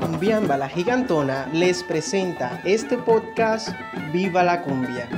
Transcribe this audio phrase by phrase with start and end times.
[0.00, 3.70] Cumbiamba La Gigantona les presenta este podcast
[4.12, 5.08] Viva la Cumbia.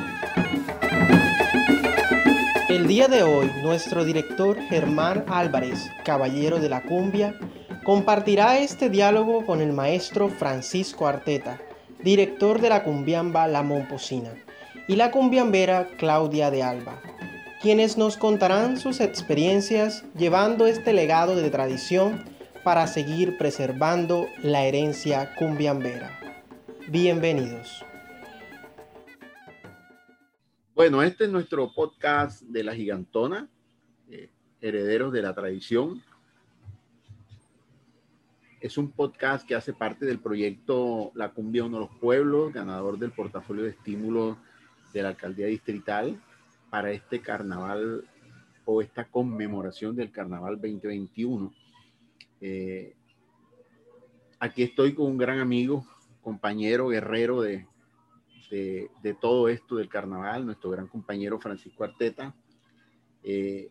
[2.68, 7.34] El día de hoy, nuestro director Germán Álvarez, caballero de la cumbia,
[7.84, 11.60] compartirá este diálogo con el maestro Francisco Arteta,
[12.02, 14.34] director de la cumbiamba La Momposina,
[14.86, 17.00] y la cumbiambera Claudia de Alba,
[17.60, 22.37] quienes nos contarán sus experiencias llevando este legado de tradición
[22.68, 26.20] para seguir preservando la herencia cumbiambera.
[26.90, 27.82] Bienvenidos.
[30.74, 33.48] Bueno, este es nuestro podcast de la gigantona,
[34.10, 34.28] eh,
[34.60, 36.02] herederos de la tradición.
[38.60, 42.98] Es un podcast que hace parte del proyecto La Cumbia Uno de los Pueblos, ganador
[42.98, 44.36] del portafolio de estímulos
[44.92, 46.20] de la alcaldía distrital
[46.68, 48.04] para este carnaval
[48.66, 51.50] o esta conmemoración del carnaval 2021.
[52.40, 52.94] Eh,
[54.38, 55.86] aquí estoy con un gran amigo,
[56.22, 57.66] compañero, guerrero de,
[59.20, 62.34] todo esto del carnaval, nuestro gran compañero Francisco Arteta.
[63.22, 63.70] Eh,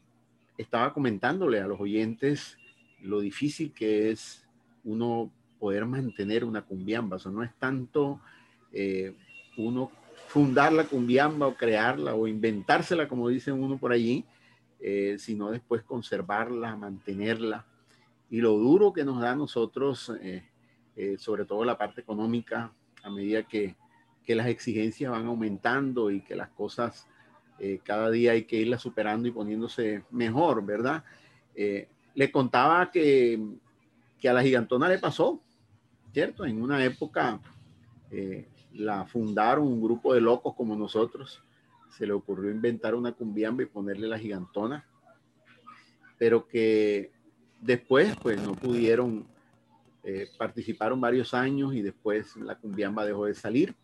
[0.58, 2.58] estaba comentándole a los oyentes
[3.02, 4.45] lo difícil que es
[4.84, 7.18] uno poder mantener una cumbiamba.
[7.23, 8.20] O no es tanto
[8.73, 9.16] eh,
[9.56, 9.92] uno
[10.28, 14.26] fundar la cumbiamba o crearla o inventársela, como dicen uno por allí,
[15.18, 17.66] sino después conservarla, mantenerla.
[18.30, 20.44] Y lo duro que nos da a nosotros, eh,
[20.95, 23.75] eh, sobre todo la parte económica, a medida que,
[24.23, 27.08] que, las exigencias van aumentando y que las cosas
[27.83, 31.03] cada día hay que irlas superando y poniéndose mejor, ¿verdad?
[31.55, 33.44] le contaba que,
[34.20, 35.42] que a la gigantona le pasó,
[36.14, 36.45] ¿cierto?
[36.45, 37.42] En una época
[38.78, 41.44] la fundaron un grupo de locos como nosotros.
[41.89, 44.86] Se le ocurrió inventar una cumbiamba y ponerle la gigantona,
[46.17, 47.11] pero que
[47.62, 49.26] después pues no pudieron,
[50.04, 53.76] eh, participaron varios años y después la cumbiamba dejó de salir.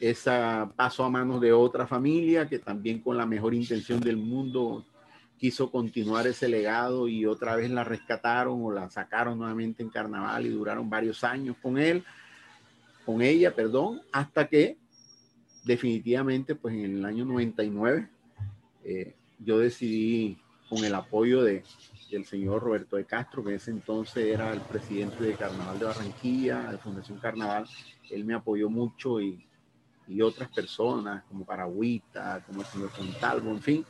[0.00, 4.84] Esa pasó a manos de otra familia que también con la mejor intención del mundo
[5.38, 10.46] quiso continuar ese legado y otra vez la rescataron o la sacaron nuevamente en carnaval
[10.46, 12.04] y duraron varios años con él
[13.04, 14.78] con ella, perdón, hasta que
[15.64, 18.08] definitivamente, pues en el año 99,
[18.84, 20.38] eh, yo decidí,
[20.74, 21.62] con el apoyo de,
[22.10, 25.84] del señor Roberto de Castro, que en ese entonces era el presidente de Carnaval de
[25.84, 27.66] Barranquilla, de Fundación Carnaval,
[28.10, 29.46] él me apoyó mucho y,
[30.08, 33.84] y otras personas como Paragüita, como el señor Fontalvo, en fin,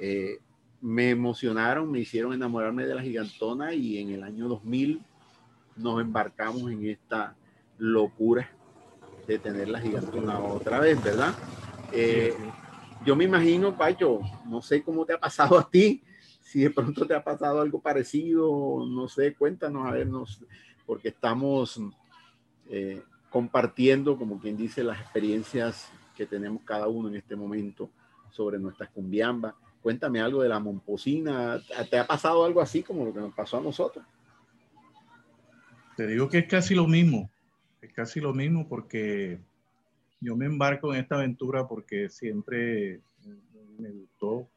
[0.00, 0.38] eh,
[0.80, 5.02] me emocionaron, me hicieron enamorarme de la gigantona y en el año 2000
[5.76, 7.36] nos embarcamos en esta
[7.76, 8.50] locura
[9.26, 11.34] de tener la gigantona otra vez, ¿verdad?
[11.92, 12.34] Eh,
[13.04, 16.02] yo me imagino, Pacho, no sé cómo te ha pasado a ti,
[16.50, 20.42] si de pronto te ha pasado algo parecido, no sé, cuéntanos, a vernos,
[20.86, 21.80] porque estamos
[22.68, 27.90] eh, compartiendo, como quien dice, las experiencias que tenemos cada uno en este momento
[28.30, 29.54] sobre nuestras cumbiambas.
[29.80, 31.60] Cuéntame algo de la momposina.
[31.88, 34.04] ¿Te ha pasado algo así como lo que nos pasó a nosotros?
[35.96, 37.30] Te digo que es casi lo mismo
[37.80, 39.40] es casi lo mismo porque
[40.20, 43.00] yo me embarco en esta aventura porque siempre
[43.78, 44.48] me gustó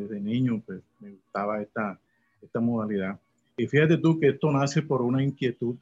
[0.00, 1.98] desde niño, pues me gustaba esta,
[2.42, 3.18] esta modalidad.
[3.56, 5.76] Y fíjate tú que esto nace por una inquietud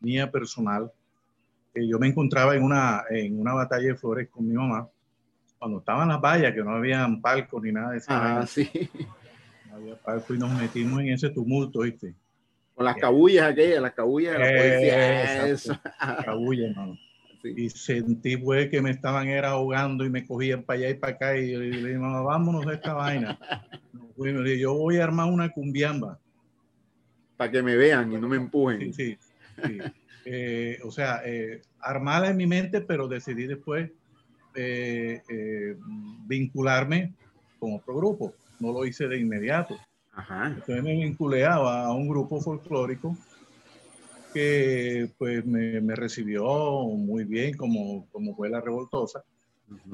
[0.00, 0.90] mía personal.
[1.74, 4.88] Yo me encontraba en una, en una batalla de flores con mi mamá,
[5.58, 8.06] cuando estaban las vallas, que no había palcos ni nada de eso.
[8.10, 8.70] Ah, sí.
[9.68, 12.14] No había palco y nos metimos en ese tumulto, ¿viste?
[12.74, 15.46] Con las cabullas aquellas, las cabullas de la policía.
[15.48, 15.80] Eso.
[16.24, 16.76] Cabullas,
[17.44, 21.12] Y sentí pues que me estaban era ahogando y me cogían para allá y para
[21.12, 23.38] acá y, le dije, mamá, vámonos de esta vaina.
[24.16, 26.20] Y me dije, yo voy a armar una cumbiamba.
[27.36, 28.94] Para que me vean y no me empujen.
[28.94, 29.18] Sí,
[29.60, 29.78] sí.
[30.24, 33.90] Eh, o sea, eh, armarla en mi mente, pero decidí después
[34.54, 35.76] eh, eh,
[36.26, 37.12] vincularme
[37.58, 38.34] con otro grupo.
[38.60, 39.76] No lo hice de inmediato.
[40.16, 43.16] Entonces me vinculé a, un grupo folclórico
[44.34, 49.24] que pues me, recibió muy bien como, como fue la revoltosa,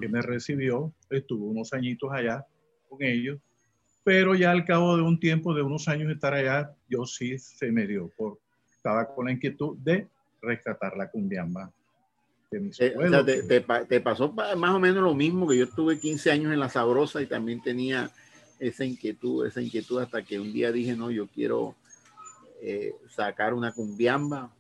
[0.01, 2.45] que me recibió, estuve unos añitos allá
[2.89, 3.39] con ellos,
[4.03, 7.39] pero ya al cabo de un tiempo, de unos años de estar allá, yo sí
[7.39, 8.39] se me dio, por,
[8.75, 10.09] estaba con la inquietud de
[10.41, 11.71] rescatar la cumbiamba.
[12.51, 16.33] Eh, o sea, te, te, pasó más o menos lo mismo que yo estuve 15
[16.33, 18.11] años en La Sabrosa y también tenía
[18.59, 21.77] esa inquietud, esa inquietud hasta que un día dije, no, yo quiero
[22.61, 24.53] eh, sacar una cumbiamba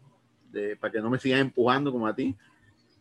[0.50, 2.36] de, para que no me sigan empujando como a ti.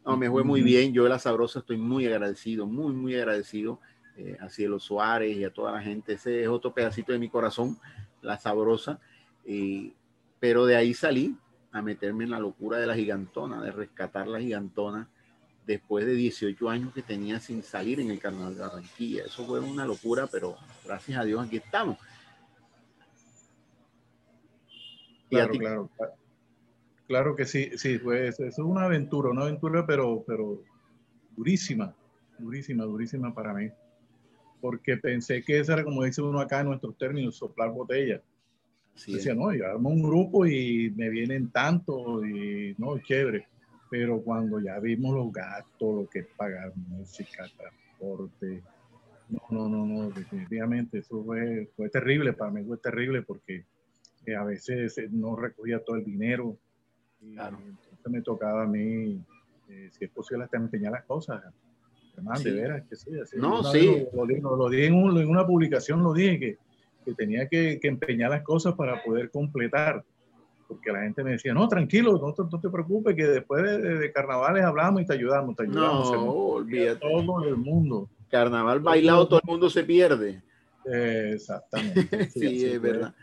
[0.05, 0.93] No, me fue muy bien.
[0.93, 3.79] Yo de la Sabrosa estoy muy agradecido, muy, muy agradecido
[4.17, 6.13] eh, a Cielo Suárez y a toda la gente.
[6.13, 7.77] Ese es otro pedacito de mi corazón,
[8.21, 8.99] la Sabrosa.
[10.39, 11.35] pero de ahí salí
[11.71, 15.09] a meterme en la locura de la gigantona, de rescatar la gigantona
[15.69, 19.25] después de 18 años que tenía sin salir en el Carnaval de Barranquilla.
[19.25, 21.97] Eso fue una locura, pero gracias a Dios aquí estamos.
[25.29, 25.89] Claro, claro,
[27.07, 27.35] claro.
[27.35, 30.63] que sí, sí, pues es una aventura, una aventura, pero, pero
[31.35, 31.95] durísima,
[32.37, 33.69] durísima, durísima para mí.
[34.59, 38.21] Porque pensé que esa era, como dice uno acá en nuestros términos, soplar botella.
[39.07, 43.47] Decía, no, yo armo un grupo y me vienen tanto y no, chévere.
[43.89, 48.61] Pero cuando ya vimos los gastos, lo que es pagar música, transporte,
[49.29, 53.65] no, no, no, no, definitivamente eso fue, fue terrible, para mí fue terrible porque
[54.25, 56.57] eh, a veces eh, no recogía todo el dinero.
[57.21, 59.21] Y entonces me tocaba a mí,
[59.69, 61.43] eh, si es posible, hasta empeñar las cosas.
[62.13, 63.11] Además, de veras que sí.
[63.35, 64.05] no, sí.
[64.13, 66.57] Lo, dije en, una publicación, lo dije que,
[67.05, 70.03] que tenía que, que, empeñar las cosas para poder completar.
[70.67, 74.63] Porque la gente me decía, no, tranquilo, no, no te preocupes, que después de, carnavales
[74.63, 76.11] hablamos y te ayudamos, te ayudamos.
[76.11, 76.99] No, olvídate.
[76.99, 78.09] Todo el mundo.
[78.29, 80.43] Carnaval bailado, todo el mundo se pierde.
[80.85, 82.29] exactamente.
[82.29, 83.15] Sí, es verdad.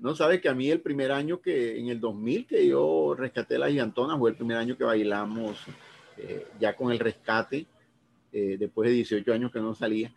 [0.00, 3.58] No sabes que a mí el primer año que, en el 2000 que yo rescaté
[3.58, 5.58] la gigantona, fue el primer año que bailamos
[6.16, 7.66] eh, ya con el rescate,
[8.32, 10.10] eh, después de 18 años que no salía.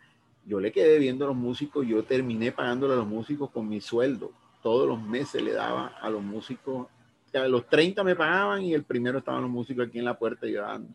[0.46, 3.82] Yo le quedé viendo a los músicos, yo terminé pagándole a los músicos con mi
[3.82, 4.32] sueldo.
[4.62, 6.88] Todos los meses le daba a los músicos,
[7.34, 10.48] a los 30 me pagaban y el primero estaban los músicos aquí en la puerta
[10.48, 10.94] llorando.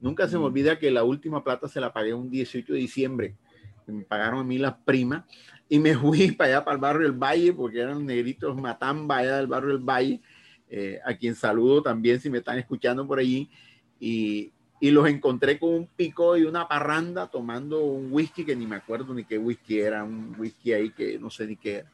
[0.00, 0.46] Nunca se me mm.
[0.46, 3.34] olvida que la última plata se la pagué un 18 de diciembre.
[3.86, 5.24] Me pagaron a mí las primas
[5.68, 9.36] y me fui para allá, para el barrio del Valle, porque eran negritos matamba allá
[9.36, 10.20] del barrio del Valle,
[10.70, 13.48] eh, a quien saludo también si me están escuchando por allí,
[14.00, 18.66] y, y, los encontré con un pico y una parranda tomando un whisky que ni
[18.66, 21.92] me acuerdo ni qué whisky era, un whisky ahí que no sé ni qué era,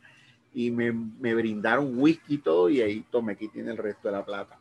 [0.53, 4.13] y me, me brindaron whisky y todo, y ahí tome, aquí tiene el resto de
[4.13, 4.59] la plata.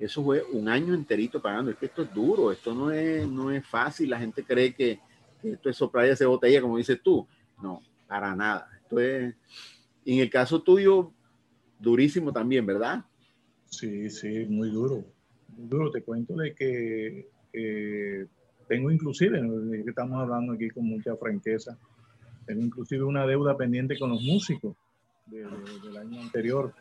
[0.00, 1.70] Eso fue un año enterito pagando.
[1.70, 4.08] Es que esto es duro, esto no es, no es fácil.
[4.08, 4.98] La gente cree que,
[5.42, 7.26] esto es soplar y hacer botella, como dices tú.
[7.62, 8.68] No, para nada.
[8.82, 9.34] Esto en
[10.04, 11.12] el caso tuyo,
[11.78, 13.04] durísimo también, ¿verdad?
[13.66, 15.04] Sí, sí, muy duro.
[15.56, 15.90] Muy duro.
[15.90, 17.28] Te cuento de que
[18.70, 19.40] tengo inclusive,
[19.84, 21.76] estamos hablando aquí con mucha franqueza,
[22.46, 24.76] tengo inclusive una deuda pendiente con los músicos
[25.26, 26.72] del año anterior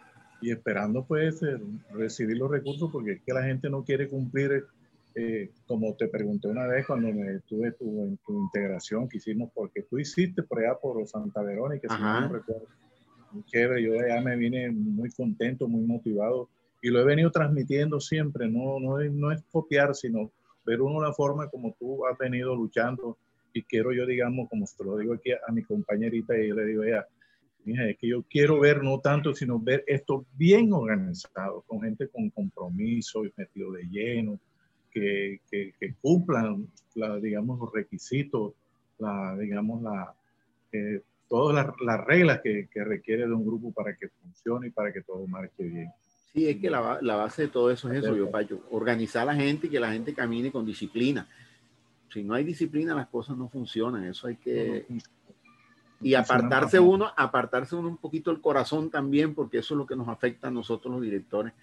[0.41, 1.57] y esperando pues eh,
[1.91, 4.65] recibir los recursos porque es que la gente no quiere cumplir
[5.15, 9.51] eh, como te pregunté una vez cuando me estuve tu, en tu integración que hicimos,
[9.53, 12.67] porque tú hiciste por allá por Santa Verónica, si no, recuerdo.
[13.31, 16.49] Muy chévere, yo ya me vine muy contento, muy motivado
[16.81, 20.31] y lo he venido transmitiendo siempre, no, no, es, no es copiar, sino
[20.65, 23.17] ver uno la forma como tú has venido luchando
[23.53, 26.65] y quiero yo, digamos, como te lo digo aquí a, mi compañerita y yo le
[26.65, 27.07] digo, ella,
[27.65, 32.29] es que yo quiero ver no tanto, sino ver esto bien organizado, con gente con
[32.29, 34.39] compromiso y metido de lleno,
[34.91, 38.53] que, que, cumplan, la, digamos, los requisitos,
[38.97, 40.13] la, digamos, la,
[40.71, 44.91] eh, todas las, reglas que, que, requiere de un grupo para que funcione y para
[44.91, 45.91] que todo marche bien.
[46.33, 49.33] Sí, es que la, la base de todo eso es eso, yo, Pacho, organizar a
[49.33, 51.27] la gente y que la gente camine con disciplina.
[52.11, 54.85] Si no hay disciplina, las cosas no funcionan, eso hay que...
[56.01, 59.97] Y apartarse uno, apartarse uno un poquito el corazón también, porque eso es lo que
[59.97, 61.53] nos afecta a nosotros los directores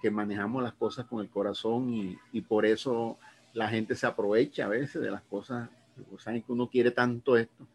[0.00, 3.18] que manejamos las cosas con el corazón y, y, por eso
[3.52, 5.68] la gente se aprovecha a veces de las cosas,
[6.18, 7.66] saben que uno quiere tanto esto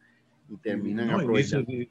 [0.49, 1.71] y terminan aprovechando.
[1.71, 1.89] Y,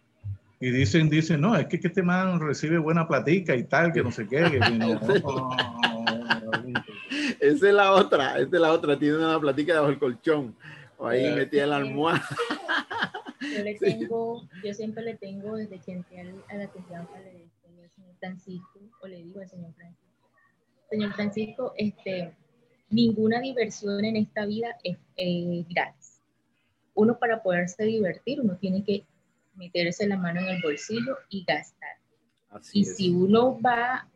[0.71, 4.27] dicen, dicen, no, es que, este man recibe buena platica y tal, que no sé
[4.27, 4.39] qué.
[7.41, 10.57] esa es la otra, esa es la otra, tiene una platica debajo del colchón,
[10.97, 12.27] o ahí metida la almohada.
[13.41, 17.51] Yo le tengo, yo siempre le tengo desde que entré a la confianza, le digo
[17.83, 20.04] al señor Francisco, o le digo al señor Francisco,
[20.95, 22.33] señor Francisco, este,
[22.89, 24.97] ninguna diversión en esta vida es
[25.69, 26.21] gratis.
[26.95, 29.05] Uno para poderse divertir, uno tiene que
[29.57, 31.97] meterse la mano en el bolsillo y gastar.
[32.73, 34.09] y si uno va,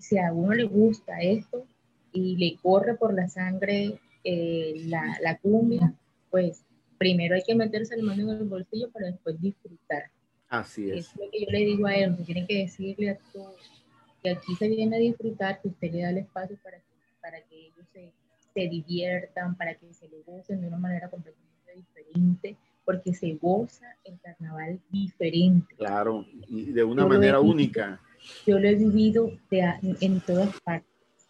[0.00, 1.64] si, a uno le gusta esto
[2.12, 5.94] y le corre por la sangre eh, la, la, cumbia,
[6.30, 6.64] pues
[6.98, 10.10] primero hay que meterse la mano en el bolsillo para después disfrutar.
[10.48, 11.06] Así es.
[11.06, 13.77] Es lo que yo le digo a él, tiene que decirle a todos
[14.22, 16.84] que aquí se viene a disfrutar, que usted le da el espacio para que,
[17.20, 18.12] para que ellos se,
[18.54, 23.86] se diviertan, para que se lo gocen de una manera completamente diferente, porque se goza
[24.04, 25.74] el carnaval diferente.
[25.76, 28.00] Claro, y de una manera única.
[28.46, 30.88] Yo lo he vivido en todas partes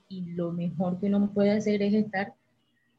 [0.09, 2.35] y lo mejor que uno puede hacer es estar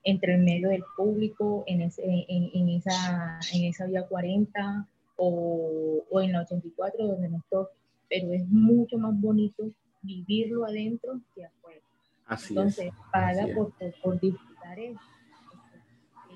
[0.04, 6.04] entre el medio del público en, ese, en, en, esa, en esa vía 40 o,
[6.10, 7.74] o en la 84 donde nos toque,
[8.10, 11.82] pero es mucho más bonito vivirlo adentro que afuera.
[12.26, 12.94] Así Entonces, es.
[13.12, 15.00] paga así por, por, por disfrutar eso.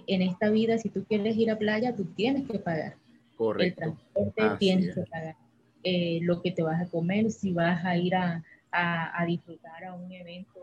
[0.08, 2.94] En esta vida, si tú quieres ir a playa, tú tienes que pagar.
[3.32, 3.82] El Correcto.
[3.82, 4.96] transporte Así tienes es.
[4.96, 5.36] que pagar.
[5.84, 9.84] Eh, lo que te vas a comer, si vas a ir a, a, a disfrutar
[9.86, 10.62] a un evento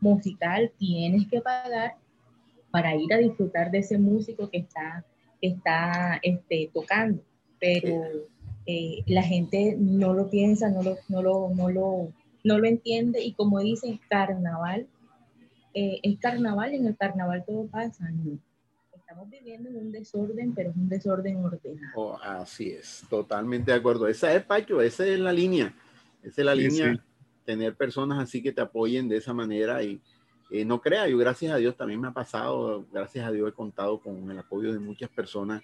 [0.00, 1.96] musical, tienes que pagar
[2.70, 5.04] para ir a disfrutar de ese músico que está,
[5.40, 7.22] que está este, tocando.
[7.58, 8.28] Pero
[8.66, 12.12] eh, la gente no lo piensa, no lo, no lo, no lo,
[12.44, 14.86] no lo entiende y como dicen, carnaval,
[15.74, 18.10] eh, es carnaval y en el carnaval todo pasa.
[18.10, 18.38] No.
[18.94, 21.92] Estamos viviendo en un desorden, pero es un desorden ordenado.
[21.94, 24.08] Oh, así es, totalmente de acuerdo.
[24.08, 25.74] Esa es, Pacho, esa es la línea.
[26.22, 26.94] Esa es la Sí, línea.
[26.94, 27.00] sí.
[27.44, 30.00] Tener personas así que te apoyen de esa manera y
[30.50, 33.52] eh, no crea, yo gracias a Dios también me ha pasado, gracias a Dios he
[33.52, 35.62] contado con el apoyo de muchas personas.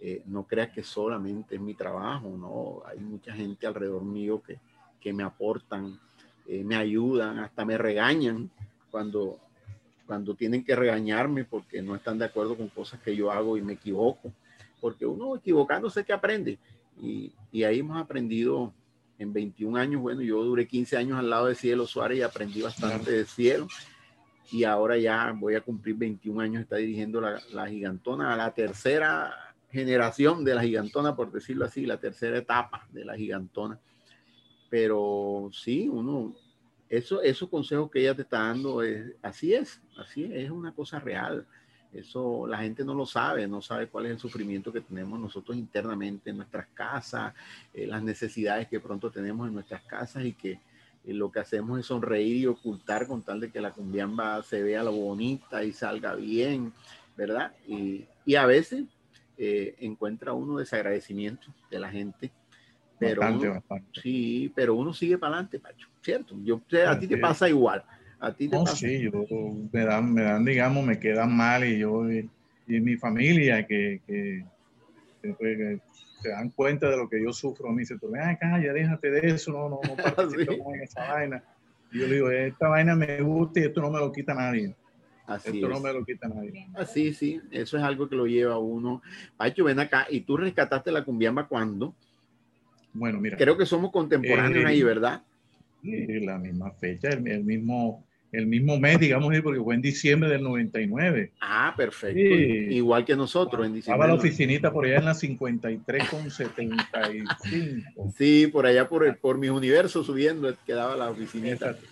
[0.00, 4.60] Eh, no creas que solamente es mi trabajo, no, hay mucha gente alrededor mío que,
[5.00, 5.98] que me aportan,
[6.46, 8.48] eh, me ayudan, hasta me regañan
[8.92, 9.40] cuando,
[10.06, 13.62] cuando tienen que regañarme porque no están de acuerdo con cosas que yo hago y
[13.62, 14.32] me equivoco,
[14.80, 16.58] porque uno equivocándose que aprende.
[17.00, 17.32] Y,
[17.64, 18.72] ahí hemos aprendido
[19.18, 22.62] en 21 años, bueno, yo duré 15 años al lado de Cielo Suárez y aprendí
[22.62, 23.66] bastante de Cielo.
[24.52, 29.47] Y ahora ya voy a cumplir 21 años, está dirigiendo la, la gigantona, la tercera
[29.70, 33.78] generación de la gigantona, por decirlo así, la tercera etapa de la gigantona.
[34.70, 36.34] Pero sí, uno,
[36.88, 40.72] eso, esos consejos que ella te está dando, es, así es, así es, es una
[40.72, 41.46] cosa real.
[41.92, 45.56] Eso la gente no lo sabe, no sabe cuál es el sufrimiento que tenemos nosotros
[45.56, 47.34] internamente en nuestras casas,
[47.72, 50.60] eh, las necesidades que pronto tenemos en nuestras casas y que eh,
[51.14, 54.82] lo que hacemos es sonreír y ocultar con tal de que la cumbiamba se vea
[54.82, 56.74] lo bonita y salga bien,
[57.16, 57.54] ¿verdad?
[57.66, 58.84] Y, y a veces
[59.38, 62.32] eh, encuentra uno desagradecimiento de la gente,
[62.98, 64.00] pero Bastante, uno- bastante.
[64.02, 66.36] sí, pero uno sigue para adelante, Pacho, ¿cierto?
[66.42, 67.84] Yo, a ti te pasa igual,
[68.18, 68.76] a ti te No, pasa.
[68.76, 69.12] sí, yo
[69.72, 72.28] me dan, me dan, digamos, me quedan mal y yo y,
[72.66, 74.44] y mi familia que, que,
[75.22, 75.80] que, pues, que
[76.22, 77.70] se dan cuenta de lo que yo sufro.
[77.70, 81.04] Me dice, tú ven acá, ya déjate de eso, no, no, no participemos en esa
[81.04, 81.44] vaina.
[81.92, 84.74] Y yo le digo, esta vaina me gusta y esto no me lo quita nadie.
[85.28, 85.82] Así Esto no es.
[85.82, 86.66] me lo quita nadie.
[86.74, 89.02] Así, sí, eso es algo que lo lleva a uno.
[89.36, 91.94] Pacho, ven acá, y tú rescataste la cumbiamba cuando?
[92.94, 95.22] Bueno, mira, Creo que somos contemporáneos Eh, ahí, ¿verdad?
[95.82, 99.82] sí, la misma fecha, el, el mismo, el mismo mes, digamos, sí, porque fue en
[99.82, 101.32] diciembre del 99.
[101.40, 102.18] Ah, perfecto.
[102.18, 102.74] Sí.
[102.76, 104.08] Igual que nosotros en Estaba diciembre.
[104.08, 107.34] la oficinita por allá en la 53 con 75.
[108.16, 111.70] Sí, por allá por, el, por mis universos subiendo quedaba la oficinita.
[111.70, 111.86] Exacto.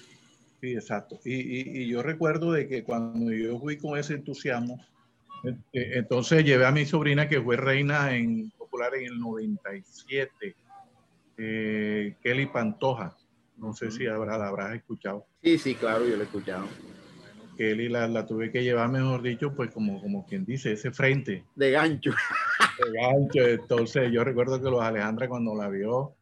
[0.60, 1.18] Sí, exacto.
[1.24, 4.82] Y, y- y yo recuerdo de que cuando yo fui con ese entusiasmo,
[5.44, 5.54] eh,
[5.94, 10.56] entonces llevé a mi sobrina que fue reina en popular en el 97,
[11.38, 13.16] eh, Kelly Pantoja.
[13.58, 15.26] No sé si habrá, la habrás escuchado.
[15.42, 16.66] Sí, sí, claro, yo lo he escuchado.
[17.56, 21.44] Kelly la, la tuve que llevar, mejor dicho, pues como, como quien dice, ese frente.
[21.54, 22.10] De gancho.
[22.10, 23.46] de gancho.
[23.46, 26.15] Entonces yo recuerdo que los Alejandra cuando la vio,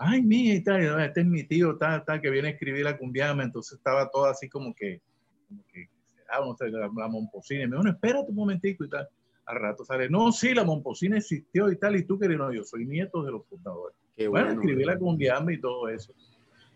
[0.00, 2.96] ay, mía, y tal, este es mi tío, tal, tal, que viene a escribir la
[2.96, 5.00] cumbiama, entonces estaba todo así como que,
[5.46, 5.88] como que
[6.30, 9.08] ah, no sé, la, la momposina, y me dijo, no, espérate un momentico y tal.
[9.46, 12.64] Al rato sale, no, sí, la momposina existió y tal, y tú que no, yo
[12.64, 13.96] soy nieto de los fundadores.
[14.16, 14.60] Qué Bueno, bueno.
[14.60, 16.14] escribí la cumbiamba y todo eso.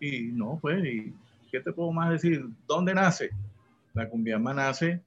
[0.00, 1.14] Y no, pues, y
[1.50, 2.44] ¿qué te puedo más decir?
[2.66, 3.30] ¿Dónde nace?
[3.94, 5.00] La cumbiamba nace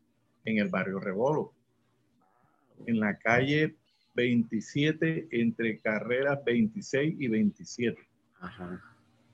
[0.46, 1.52] en el barrio Rebolo,
[2.86, 3.76] en la calle
[4.18, 8.02] 27, entre carreras 26 y 27.
[8.42, 8.82] Ajá.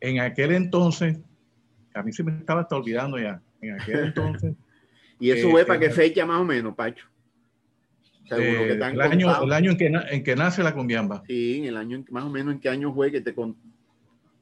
[0.01, 1.17] En aquel entonces,
[1.93, 4.53] a mí se me estaba hasta olvidando ya, en aquel entonces,
[5.19, 7.05] ¿Y eso Eh, fue para que- qué fecha más o menos, Pacho?
[8.27, 8.35] Que
[8.73, 11.65] eh, han el, año, el año en que, en que nace la cumbiamba, Sí, en
[11.65, 13.55] el año, más o menos en qué año fue que te con...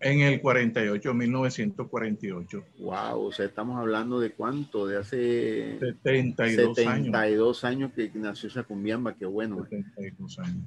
[0.01, 7.05] en el 48, 1948, Wow, o sea, estamos hablando de cuánto, de hace 72 años.
[7.05, 9.65] 72 años que nació esa cumbiamba, qué bueno.
[9.69, 10.63] 72 años.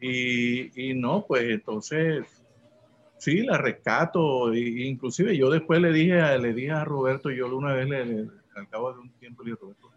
[0.00, 2.26] Y, y no, pues entonces,
[3.18, 4.54] sí, la rescato.
[4.54, 8.06] Y, inclusive yo después le dije, a, le dije a Roberto, yo una vez, le,
[8.06, 9.90] le- al cabo de un tiempo, le dije, Roberto,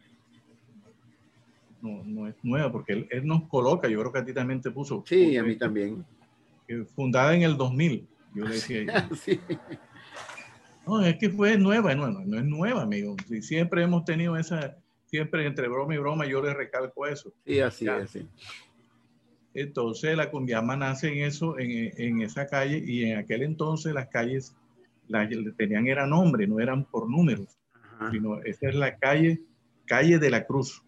[1.82, 4.62] no, no es nueva, porque él, él nos coloca, yo creo que a ti también
[4.62, 5.04] te puso.
[5.06, 6.06] Sí, a mí también.
[6.96, 8.08] Fundada en el 2000.
[8.36, 9.40] Yo le decía, Sí.
[10.88, 13.16] no, es que fue nueva, no, no, no es nueva, amigo.
[13.28, 14.76] Si siempre hemos tenido esa,
[15.06, 17.32] siempre entre broma y broma, yo le recalco eso.
[17.46, 18.10] Sí, así es.
[18.10, 18.28] sí.
[19.54, 24.08] Entonces la cumbiamba nace en eso, en, en esa calle, y en aquel entonces las
[24.08, 24.56] calles
[25.08, 28.10] las tenían era nombre, no eran por números, Ajá.
[28.10, 29.42] sino esa es la calle,
[29.86, 30.82] calle de la Cruz.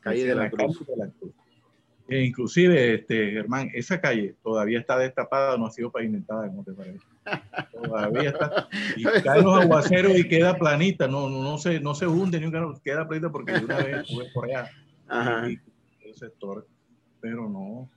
[0.00, 0.78] Calle de es la Cruz.
[0.78, 1.32] calle de la Cruz.
[2.10, 6.72] E inclusive, este, Germán, esa calle todavía está destapada, no ha sido pavimentada, ¿cómo te
[6.72, 6.98] parece?
[7.72, 8.68] Todavía está.
[8.96, 12.46] Y caen los aguaceros y queda planita, no, no, no, se, no se hunde ni
[12.46, 14.68] un queda planita porque una vez estuve por allá.
[15.06, 15.46] Ajá.
[15.46, 16.66] el sector,
[17.20, 17.88] pero no.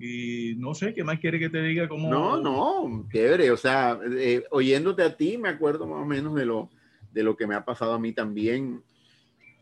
[0.00, 1.86] Y no sé, ¿qué más quiere que te diga?
[1.86, 2.10] Cómo...
[2.10, 3.52] No, no, chévere.
[3.52, 6.70] O sea, eh, oyéndote a ti, me acuerdo más o menos de lo,
[7.12, 8.82] de lo que me ha pasado a mí también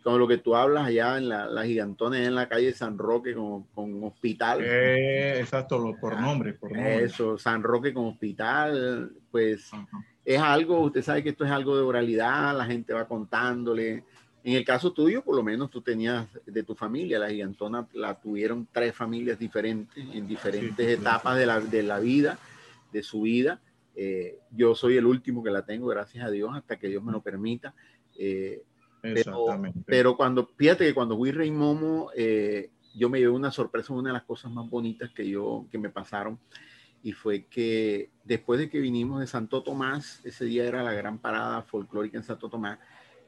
[0.09, 3.35] con lo que tú hablas allá en la, la gigantona, en la calle San Roque
[3.35, 4.61] con, con hospital.
[4.65, 7.05] Eh, exacto, por ah, nombre, por nombre.
[7.05, 9.71] Eso, San Roque con hospital, pues
[10.25, 14.03] es algo, usted sabe que esto es algo de oralidad, la gente va contándole.
[14.45, 18.19] En el caso tuyo, por lo menos tú tenías de tu familia, la gigantona la
[18.19, 22.38] tuvieron tres familias diferentes, en diferentes etapas de la, de la vida,
[22.91, 23.61] de su vida.
[23.95, 27.12] Eh, yo soy el último que la tengo, gracias a Dios, hasta que Dios me
[27.12, 27.75] lo permita.
[28.19, 28.62] Eh,
[29.02, 29.81] Exactamente.
[29.87, 34.11] Pero, cuando, fíjate que cuando fui Rey Momo, eh, yo me llevé una sorpresa, una
[34.11, 36.38] de las cosas más bonitas que yo, que me pasaron,
[37.02, 41.19] y fue que después de que vinimos de Santo Tomás, ese día era la gran
[41.19, 42.78] parada folclórica en Santo Tomás,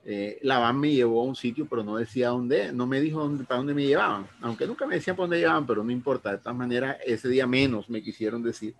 [0.04, 3.20] eh, la van me llevó a un sitio, pero no decía dónde, no me dijo
[3.20, 6.32] dónde, para dónde me llevaban, aunque nunca me decían para dónde llevaban, pero no importa,
[6.32, 8.74] de todas maneras, ese día menos me quisieron decir.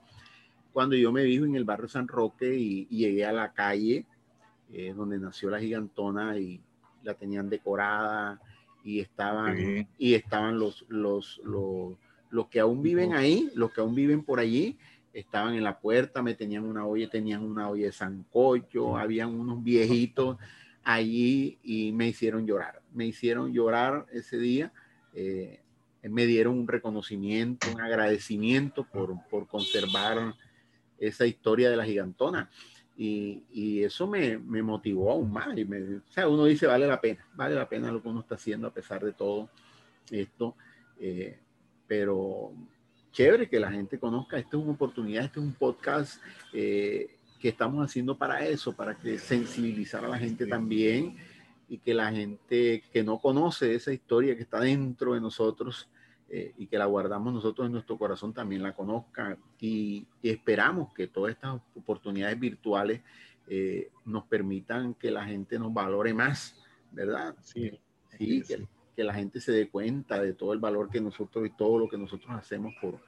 [0.73, 4.07] Cuando yo me vi en el barrio San Roque y, llegué a la calle
[4.73, 6.61] eh, donde nació la gigantona y,
[7.03, 8.41] la tenían decorada
[8.85, 14.25] y estaban, y estaban los, los, los, que aún viven ahí, los que aún viven
[14.25, 14.79] por allí,
[15.13, 19.63] estaban en la puerta, me tenían una olla, tenían una olla de sancocho, habían unos
[19.63, 20.37] viejitos
[20.83, 24.73] allí y me hicieron llorar, me hicieron llorar ese día,
[25.15, 25.61] eh,
[26.03, 30.35] me dieron un reconocimiento, un agradecimiento por, por conservar
[30.99, 32.51] esa historia de la gigantona.
[33.03, 35.57] Y, eso me, me, motivó aún más.
[35.57, 38.21] Y me, o sea, uno dice, vale la pena, vale la pena lo que uno
[38.21, 39.49] está haciendo a pesar de todo
[40.11, 40.55] esto.
[40.99, 41.39] Eh,
[41.87, 42.53] pero
[43.11, 47.49] chévere que la gente conozca, esto es una oportunidad, este es un podcast eh, que
[47.49, 51.17] estamos haciendo para eso, para que sensibilizar a la gente también
[51.71, 55.89] y que la gente que no conoce esa historia que está dentro de nosotros,
[56.33, 61.09] eh, y que la guardamos nosotros en nuestro corazón también la conozcan y, esperamos que
[61.09, 63.03] todas estas oportunidades virtuales
[63.49, 66.55] eh, nos permitan que la gente nos valore más,
[66.93, 67.35] ¿verdad?
[67.43, 67.81] Sí,
[68.17, 68.65] sí, que,
[68.95, 71.89] que, la gente se dé cuenta de todo el valor que nosotros y todo lo
[71.89, 73.01] que nosotros hacemos por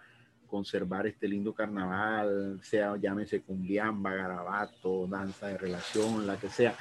[0.48, 6.74] conservar este lindo carnaval, sea llámese cumbiamba, garabato, danza de relación, la que sea.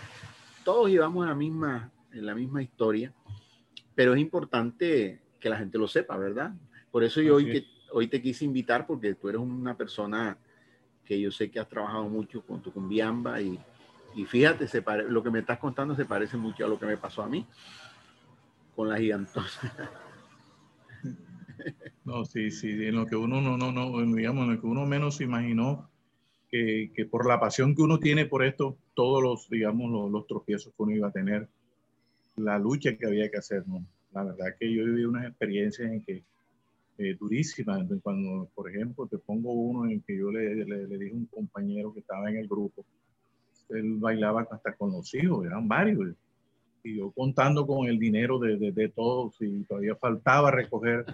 [0.65, 3.13] Todos llevamos la misma, en la misma historia,
[3.93, 6.54] pero es importante que la gente lo sepa, ¿verdad?
[6.91, 10.38] Por eso yo hoy, que, hoy te quise invitar porque tú eres una persona
[11.04, 13.60] que yo sé que has trabajado mucho con tu cumbiamba y,
[14.15, 16.95] y fíjate, se lo que me estás contando se parece mucho a lo que me
[16.95, 17.45] pasó a mí
[18.75, 19.89] con la gigantosa.
[22.04, 24.88] No, sí, sí, en lo que uno no, no, no, digamos, en lo que uno
[24.88, 25.91] menos imaginó
[26.49, 30.25] que, que, por la pasión que uno tiene por esto, todos los, digamos, los, los
[30.25, 31.47] tropiezos que uno iba a tener,
[32.36, 33.86] la lucha que había que hacer, ¿no?
[34.13, 36.24] La verdad que yo viví unas experiencias en que
[36.97, 37.88] eh, durísimas.
[38.04, 41.93] Cuando, por ejemplo, te pongo uno en que yo le, le, dije a un compañero
[41.93, 42.86] que estaba en el grupo,
[43.69, 46.13] él bailaba hasta con los hijos, eran varios.
[46.84, 51.06] Y yo contando con el dinero de, de, de todos y todavía faltaba recoger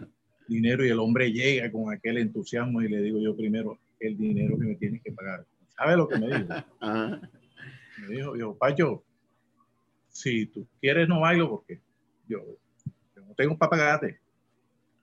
[0.48, 4.58] dinero y el hombre llega con aquel entusiasmo y le digo yo primero, el dinero
[4.58, 5.46] que me tienes que pagar.
[5.70, 6.54] ¿Sabe lo que me dijo?
[8.00, 9.04] Me dijo, yo, Pacho,
[10.10, 11.80] si tú quieres no bailo porque
[12.28, 12.44] yo
[13.38, 14.20] tengo para pagarte.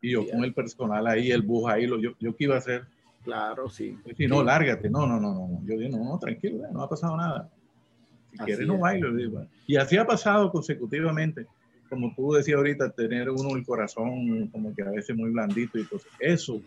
[0.03, 2.59] Y yo con el personal ahí, el bus ahí, lo, yo, yo qué iba a
[2.59, 2.85] hacer.
[3.23, 3.97] Claro, sí.
[4.19, 4.91] Si no, lárgate.
[4.91, 5.63] No, no, no, no.
[5.65, 7.51] Yo digo, no, no, tranquilo, no ha pasado nada.
[8.33, 9.09] Si quieres, no bailo.
[9.67, 11.47] Y así ha pasado consecutivamente.
[11.89, 15.85] Como tú decías ahorita, tener uno el corazón como que a veces muy blandito y
[15.85, 16.13] cosas.
[16.19, 16.61] Eso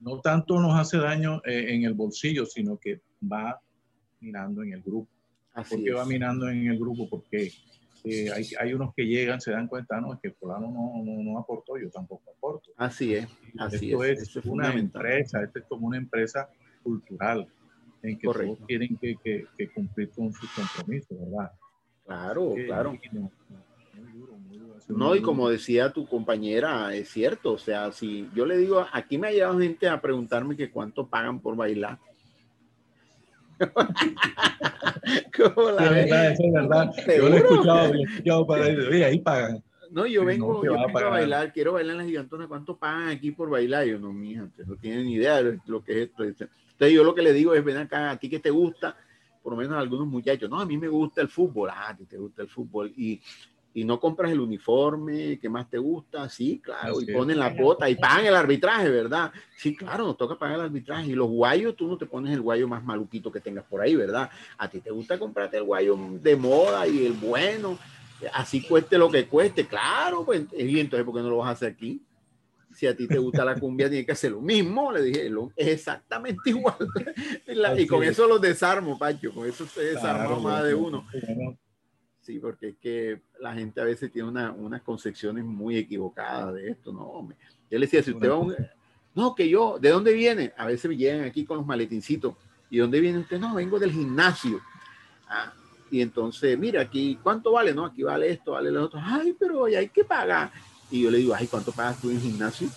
[0.00, 3.60] no tanto nos hace daño eh, en el bolsillo, sino que va
[4.20, 5.08] mirando en el grupo.
[5.54, 7.08] Así ¿Por qué va mirando en el grupo?
[7.08, 7.50] Porque
[8.04, 11.38] hay, hay, unos que llegan, se dan cuenta, no, es que fulano no, no, no
[11.38, 12.70] aportó, yo tampoco aporto.
[12.76, 14.36] Así es, así esto es.
[14.36, 16.48] es una empresa, esto es como una empresa
[16.82, 17.46] cultural
[18.02, 21.50] en que todos tienen que, que, que, cumplir con sus compromisos, ¿verdad?
[22.04, 22.98] Claro, claro.
[24.88, 29.18] No, y como decía tu compañera, es cierto, o sea, si yo le digo, aquí
[29.18, 31.98] me ha llegado gente a preguntarme que cuánto pagan por bailar.
[35.36, 36.40] ¿Cómo la ves?
[36.40, 36.90] es verdad.
[37.06, 39.62] Yo lo he escuchado, he escuchado para decir, ahí pagan.
[39.90, 43.30] No, yo vengo, yo vengo a, bailar, quiero bailar en la gigantona, ¿cuánto pagan aquí
[43.30, 43.86] por bailar?
[43.86, 46.24] Yo no, mija, no tienen ni idea de lo que es esto.
[46.24, 48.96] Entonces yo lo que le digo es, ven acá, a ti que te gusta,
[49.42, 51.96] por lo menos a algunos muchachos, no, a mí me gusta el fútbol, ah, a
[51.96, 52.92] ti te gusta el fútbol.
[52.96, 53.20] Y,
[53.74, 57.88] y no compras el uniforme que más te gusta, sí, claro, y ponen la cuota
[57.88, 59.30] y pagan el arbitraje, ¿verdad?
[59.56, 61.08] Sí, claro, nos toca pagar el arbitraje.
[61.08, 63.94] Y los guayos, tú no te pones el guayo más maluquito que tengas por ahí,
[63.94, 64.30] ¿verdad?
[64.56, 67.78] A ti te gusta comprarte el guayo de moda y el bueno,
[68.32, 71.52] así cueste lo que cueste, claro, pues, y entonces, ¿por qué no lo vas a
[71.52, 72.02] hacer aquí?
[72.74, 74.92] Si a ti te gusta la cumbia, tiene que hacer lo mismo.
[74.92, 75.26] Le dije,
[75.56, 76.76] es exactamente igual.
[77.76, 79.32] y con eso los desarmo, Pacho.
[79.32, 81.04] Con eso se desarma más de uno.
[82.28, 86.72] Sí, porque es que la gente a veces tiene una, unas concepciones muy equivocadas de
[86.72, 87.26] esto, ¿no?
[87.70, 88.54] Yo le decía, si usted va a un...
[89.14, 90.52] No, que yo, ¿de dónde viene?
[90.58, 92.34] A veces me llegan aquí con los maletincitos.
[92.68, 93.40] ¿Y dónde viene usted?
[93.40, 94.60] No, vengo del gimnasio.
[95.26, 95.54] Ah,
[95.90, 97.72] y entonces, mira, aquí, ¿cuánto vale?
[97.72, 99.00] No, aquí vale esto, vale lo otro.
[99.02, 100.50] Ay, pero hay que pagar.
[100.90, 102.68] Y yo le digo, ay, ¿cuánto pagas tú en gimnasio?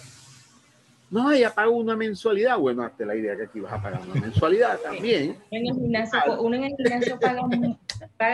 [1.09, 2.57] No, ella paga una mensualidad.
[2.57, 5.35] Bueno, hazte la idea que aquí vas a pagar una mensualidad también.
[5.51, 7.41] En el gimnasio, uno en el gimnasio paga,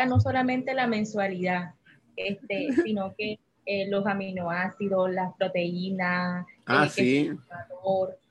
[0.05, 1.73] no solamente la mensualidad,
[2.15, 7.31] este, sino que eh, los aminoácidos, las proteínas, ah, el sí.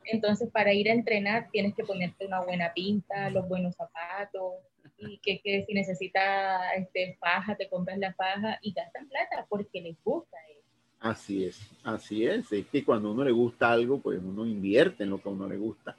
[0.09, 4.55] Entonces, para ir a entrenar tienes que ponerte una buena pinta, los buenos zapatos,
[4.99, 9.81] y que, que si necesitas este, faja, te compras la faja y gastan plata porque
[9.81, 10.62] les gusta eso.
[11.01, 12.51] Así es, así es.
[12.53, 15.33] Es que cuando a uno le gusta algo, pues uno invierte en lo que a
[15.33, 15.97] uno le gusta.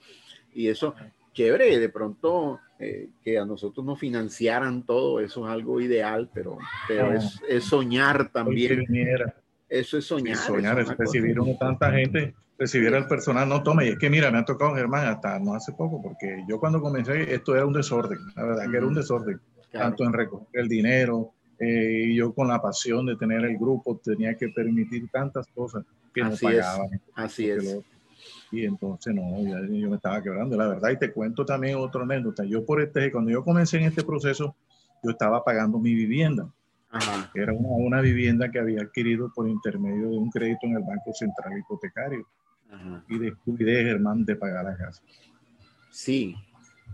[0.53, 0.95] Y eso,
[1.33, 6.57] chévere, de pronto eh, que a nosotros nos financiaran todo, eso es algo ideal, pero,
[6.87, 8.85] pero es, es, soñar también.
[9.67, 10.37] Eso es soñar.
[10.37, 14.29] soñar, es, recibir una tanta gente, recibir al personal, no tome, y es que mira,
[14.31, 17.73] me ha tocado Germán hasta no hace poco, porque yo cuando comencé esto era un
[17.73, 19.39] desorden, la verdad que era un desorden,
[19.71, 23.99] tanto en recoger el dinero, eh, y yo con la pasión de tener el grupo
[24.03, 27.01] tenía que permitir tantas cosas que no pagaban.
[27.15, 27.79] así es.
[28.51, 30.89] Y entonces no, yo me estaba quebrando, la verdad.
[30.91, 32.43] Y te cuento también otra anécdota.
[32.43, 34.55] Yo por este, cuando yo comencé en este proceso,
[35.03, 36.47] yo estaba pagando mi vivienda.
[37.35, 41.13] Era una, una, vivienda que había adquirido por intermedio de un crédito en el Banco
[41.13, 42.25] Central Hipotecario.
[43.09, 45.01] Y descuidé, Germán, de pagar la casa.
[45.89, 46.35] Sí,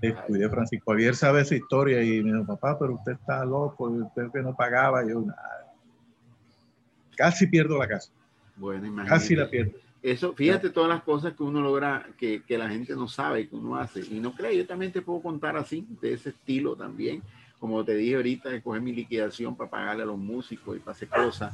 [0.02, 4.30] descuidé Francisco Javier sabe esa historia y me dijo, papá, pero usted está loco, usted
[4.34, 5.08] que no pagaba.
[5.08, 5.26] yo,
[7.16, 8.12] casi pierdo la casa.
[8.56, 9.10] Bueno, imagínate.
[9.10, 9.78] Casi la pierdo.
[10.04, 13.56] Eso, fíjate todas las cosas que uno logra, que, que, la gente no sabe, que
[13.56, 14.02] uno hace.
[14.02, 17.24] Y no cree, yo también te puedo contar así, de ese estilo también.
[17.58, 20.92] Como te dije ahorita, de coger mi liquidación para pagarle a los músicos y para
[20.92, 21.54] hacer cosas.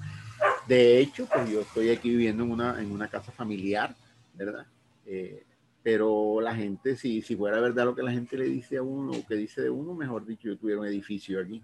[0.67, 3.95] De hecho, pues yo estoy aquí viviendo en una, en una casa familiar,
[4.33, 4.65] ¿verdad?
[5.05, 5.43] Eh,
[5.83, 9.11] pero la gente, si, si fuera verdad lo que la gente le dice a uno,
[9.11, 11.61] o que dice de uno, mejor dicho, yo tuviera un edificio aquí.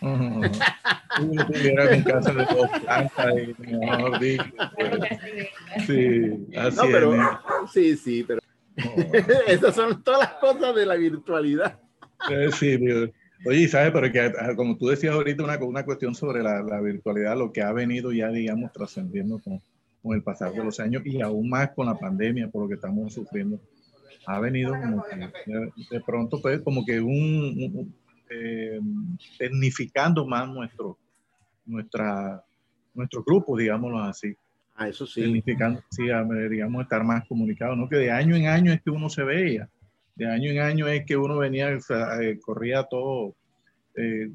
[0.00, 4.44] Yo tuviera mi casa de dos plantas, mejor dicho.
[5.86, 7.40] Sí, así no, pero,
[7.72, 8.40] sí, sí, pero
[9.46, 11.78] esas son todas las cosas de la virtualidad.
[12.30, 13.10] Eh, sí, Dios.
[13.46, 13.92] Oye, ¿sabes?
[13.92, 17.52] Pero que ah, como tú decías ahorita, una, una cuestión sobre la, la virtualidad, lo
[17.52, 19.60] que ha venido ya, digamos, trascendiendo con,
[20.02, 22.74] con el pasar de los años y aún más con la pandemia, por lo que
[22.74, 23.60] estamos sufriendo,
[24.26, 25.04] ha venido como
[25.90, 27.94] de, pronto, pues, como que un,
[28.34, 28.80] eh,
[29.38, 30.98] tecnificando más nuestro,
[31.66, 32.44] nuestra,
[32.94, 34.34] nuestro grupo, digámoslo así.
[34.74, 35.22] Ah, eso sí.
[35.22, 37.88] Tecnificando, sí, deberíamos estar más comunicados, ¿no?
[37.88, 39.68] Que de año en año es que uno se veía,
[40.16, 43.34] de año en año es que uno venía, eh, corría todo,
[43.94, 44.28] eh,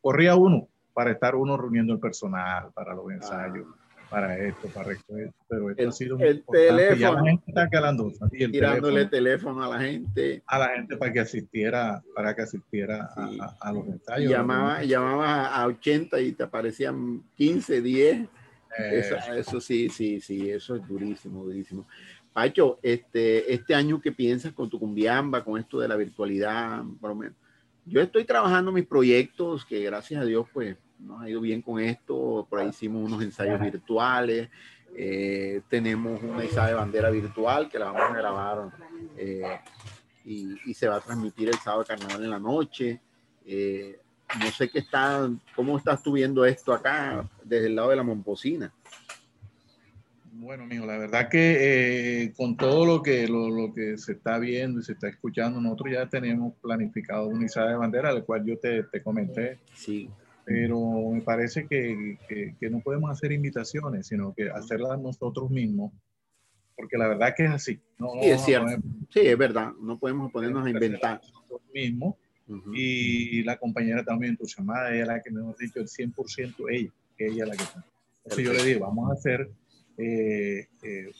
[0.00, 3.66] corría uno para estar uno reuniendo el personal, para los ensayos.
[3.70, 3.81] Ah
[4.12, 7.14] para esto, para recoger, pero esto el, ha sido el teléfono.
[7.14, 10.42] la gente está calando, y el tirándole teléfono, a la gente.
[10.46, 13.08] A la gente para que asistiera, para que asistiera
[13.58, 14.30] a, los ensayos.
[14.30, 18.28] Llamaba, llamaba a 80 y te aparecían 15, 10.
[18.78, 21.86] Eso, eso, sí, sí, sí, eso es durísimo, durísimo.
[22.34, 27.10] Pacho, este, este año que piensas con tu cumbiamba, con esto de la virtualidad, por
[27.10, 27.36] lo menos.
[27.86, 31.80] Yo estoy trabajando mis proyectos que gracias a Dios, pues nos ha ido bien con
[31.80, 34.48] esto, por ahí hicimos unos ensayos virtuales,
[34.94, 38.70] eh, tenemos una Isa de bandera virtual que la vamos a grabar
[39.16, 39.58] eh,
[40.24, 43.00] y, se va a transmitir el sábado carnaval en la noche.
[43.46, 43.98] Eh,
[44.40, 48.02] no sé qué está, cómo estás tú viendo esto acá desde el lado de la
[48.02, 48.72] Momposina.
[50.34, 54.80] Bueno, amigo, la verdad que con todo lo que, lo, lo, que se está viendo
[54.80, 58.58] y se está escuchando, nosotros ya tenemos planificado una izada de bandera, al cual yo
[58.58, 59.60] te, te comenté.
[59.74, 60.10] Sí
[60.44, 62.18] pero me parece que,
[62.58, 65.92] que, no podemos hacer invitaciones, sino que hacerlas nosotros mismos,
[66.76, 67.80] porque la verdad que es así.
[67.98, 68.82] No, sí, es cierto.
[69.10, 69.72] sí, es verdad.
[69.80, 71.20] No podemos ponernos a inventar.
[71.32, 72.16] Nosotros mismos.
[72.74, 77.26] Y la compañera también entusiasmada, ella la que me hemos dicho el 100% ella, que
[77.28, 77.84] ella la que está.
[78.24, 79.48] Entonces yo le digo, vamos a hacer
[79.96, 81.12] eh, eh,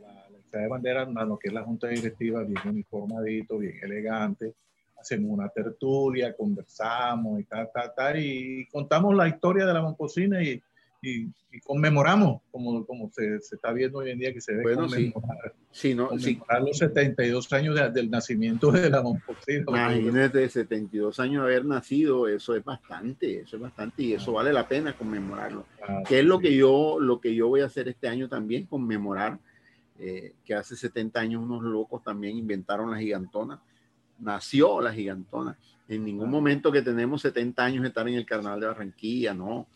[0.00, 4.54] la, la de bandera, lo que es la junta directiva, bien uniformadito, bien elegante,
[5.06, 10.42] hacemos una tertulia, conversamos y tal, tal, tal, y contamos la historia de la Momposina
[10.42, 10.60] y,
[11.00, 11.28] y,
[11.64, 15.54] conmemoramos, como, como se, se, está viendo hoy en día que se ve bueno, conmemorar,
[15.70, 15.88] sí.
[15.88, 19.64] Sí, no, conmemorar los 72 años del nacimiento de la Momposina.
[19.68, 24.52] Imagínate, 72 años de haber nacido, eso es bastante, eso es bastante, y eso vale
[24.52, 25.64] la pena conmemorarlo.
[25.86, 28.66] Ah, que es lo que, yo, lo que yo voy a hacer este año también,
[28.66, 29.38] conmemorar
[29.98, 33.62] eh, que hace 70 años unos locos también inventaron la gigantona.
[34.18, 35.56] Nació la gigantona.
[35.88, 39.66] En ningún momento que tenemos 70 años de estar en el Carnaval de Barranquilla, no.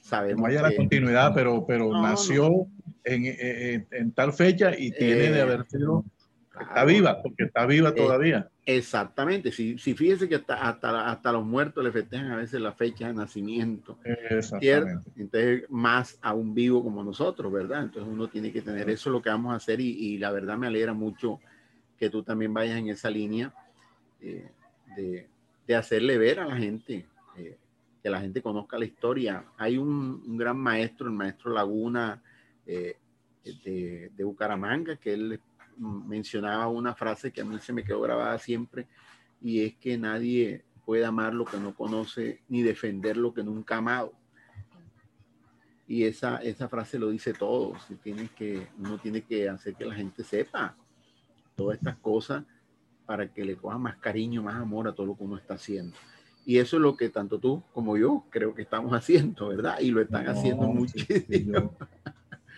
[0.00, 2.66] Sabemos no haya la continuidad, pero, pero nació
[3.04, 6.04] En, en, tal fecha y tiene de eh, haber sido
[6.60, 8.48] Está viva, porque está viva eh, todavía.
[8.66, 9.50] exactamente.
[9.50, 13.08] Si, si fíjese que hasta, hasta, hasta, los muertos le festejan a veces la fecha
[13.08, 13.98] de nacimiento.
[14.04, 15.10] Exactamente.
[15.16, 17.84] Entonces, más a un vivo como nosotros, ¿verdad?
[17.84, 20.58] Entonces uno tiene que tener eso, lo que vamos a hacer y, y la verdad
[20.58, 21.40] me alegra mucho
[21.98, 23.52] que tú también vayas en esa línea
[24.22, 24.50] eh,
[24.96, 27.06] de, hacerle ver a la gente,
[27.36, 27.56] eh,
[28.02, 29.44] que la gente conozca la historia.
[29.56, 32.22] Hay un, gran maestro, el maestro Laguna
[32.66, 32.96] de,
[34.14, 35.40] de Bucaramanga, que él
[35.78, 38.86] mencionaba una frase que a mí se me quedó grabada siempre
[39.40, 43.76] y es que nadie puede amar lo que no conoce ni defender lo que nunca
[43.76, 44.12] ha amado.
[45.86, 47.78] Y esa, esa frase lo dice todo.
[47.86, 50.76] Si tienes que, uno tiene que hacer que la gente sepa
[51.54, 52.44] todas estas cosas
[53.06, 55.96] para que le coja más cariño, más amor a todo lo que uno está haciendo.
[56.44, 59.78] Y eso es lo que tanto tú como yo creo que estamos haciendo, ¿verdad?
[59.80, 61.74] Y lo están haciendo muchísimo.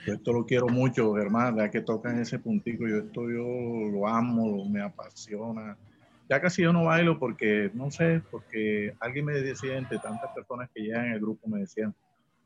[0.06, 4.06] Yo esto lo quiero mucho, hermano, ya que tocan ese puntico, yo esto yo lo
[4.06, 5.78] amo, me apasiona.
[6.28, 10.68] Ya casi yo no bailo porque, no sé, porque alguien me decía, entre tantas personas
[10.74, 11.94] que llegan en el grupo, me decían,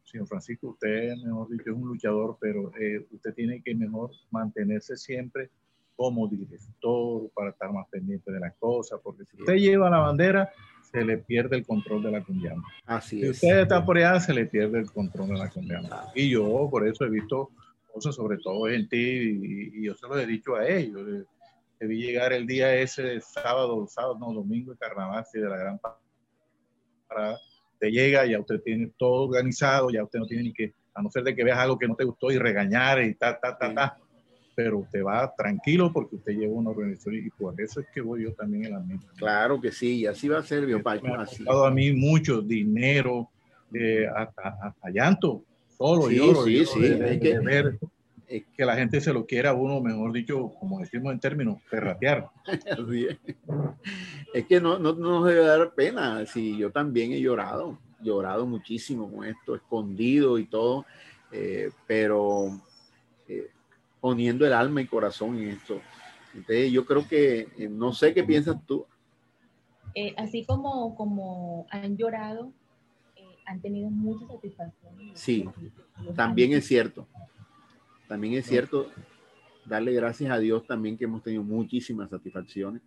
[0.04, 4.96] señor Francisco, usted, mejor dicho, es un luchador, pero eh, usted tiene que mejor mantenerse
[4.96, 5.50] siempre
[5.98, 10.48] como director para estar más pendiente de las cosas, porque si usted lleva la bandera,
[10.80, 12.68] se le pierde el control de la cumbiamba.
[12.86, 13.30] Así si es.
[13.30, 16.12] usted está por allá, se le pierde el control de la cumbiamba.
[16.14, 17.50] Y yo por eso he visto
[17.92, 21.26] cosas, sobre todo en ti, y, yo se lo he dicho a ellos.
[21.80, 25.80] Te vi llegar el día ese, sábado, sábado, no, domingo de carnaval, de la gran
[27.08, 27.40] parada.
[27.80, 31.10] Te llega, ya usted tiene todo organizado, ya usted no tiene ni que, a no
[31.10, 33.74] ser de que veas algo que no te gustó y regañar y ta, ta, ta,
[33.74, 33.98] ta
[34.58, 38.24] pero usted va tranquilo porque usted lleva una organización y por eso es que voy
[38.24, 39.08] yo también en la misma.
[39.16, 41.04] Claro que sí, y así va a ser, Biopacho.
[41.04, 43.28] Me ha costado a mí mucho dinero,
[43.72, 45.44] eh, hasta, llanto,
[45.76, 46.44] solo sí, yo.
[46.44, 47.78] Sí, sí, de, que, ver
[48.26, 52.28] que la gente se lo quiera a uno, mejor dicho, como decimos en términos, perratear.
[54.34, 58.44] es que no, no, no, nos debe dar pena, si yo también he llorado, llorado
[58.44, 60.84] muchísimo con esto, escondido y todo,
[61.30, 62.60] eh, pero...
[63.28, 63.50] Eh,
[64.00, 65.80] poniendo el alma y corazón en esto.
[66.34, 68.86] Entonces, yo creo que, eh, no sé qué piensas tú.
[69.94, 72.52] Eh, así como, como han llorado,
[73.16, 74.94] eh, han tenido mucha satisfacción.
[75.14, 75.48] Sí,
[76.14, 77.06] también es cierto.
[78.06, 78.88] También es cierto
[79.68, 82.82] darle gracias a Dios también que hemos tenido muchísimas satisfacciones.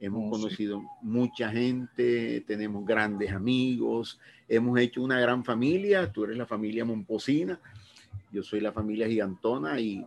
[0.00, 6.10] Hemos oh, conocido mucha gente, tenemos grandes amigos, hemos hecho una gran familia.
[6.10, 7.60] Tú eres la familia Momposina,
[8.32, 10.04] yo soy la familia Gigantona y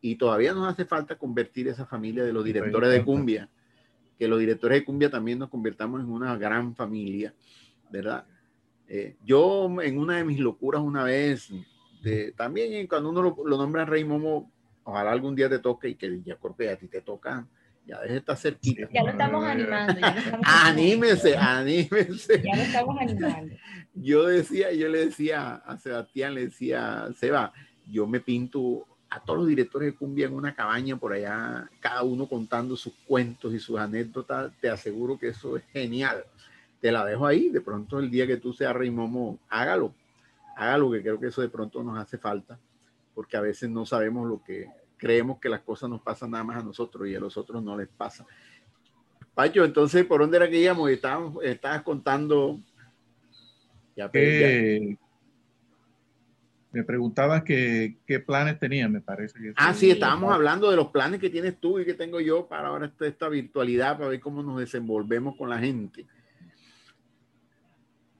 [0.00, 3.48] y todavía nos hace falta convertir esa familia de los directores de cumbia,
[4.18, 7.34] que los directores de cumbia también nos convirtamos en una gran familia,
[7.90, 8.24] ¿verdad?
[8.88, 11.50] Eh, yo en una de mis locuras una vez,
[12.02, 14.50] de, también cuando uno lo, nombra Rey Momo,
[14.84, 17.46] ojalá algún día te toque y que ya corpe a ti te toca,
[17.86, 18.88] ya deje estar cerquita.
[18.92, 20.00] Ya lo estamos animando.
[20.44, 22.42] anímese, anímese.
[22.42, 23.54] Ya lo estamos animando.
[23.94, 27.52] Yo decía, yo le decía a Sebastián, le decía, Seba,
[27.90, 32.02] yo me pinto a todos los directores de cumbia en una cabaña por allá, cada
[32.02, 36.24] uno contando sus cuentos y sus anécdotas, te aseguro que eso es genial.
[36.80, 39.94] Te la dejo ahí, de pronto el día que tú seas Rey Momo, hágalo,
[40.56, 42.58] hágalo, que creo que eso de pronto nos hace falta,
[43.14, 44.68] porque a veces no sabemos lo que
[44.98, 47.76] creemos que las cosas nos pasan nada más a nosotros y a los otros no
[47.76, 48.26] les pasa.
[49.34, 50.90] Pacho, entonces, ¿por dónde era que íbamos?
[50.90, 52.58] Estabas, contando...
[53.96, 54.96] Ya, eh,
[56.70, 59.38] me preguntabas qué planes tenía, me parece.
[59.38, 62.46] Que ah, sí, estábamos hablando de los planes que tienes tú y que tengo yo
[62.46, 66.06] para ahora esta, esta virtualidad, para ver cómo nos desenvolvemos con la gente.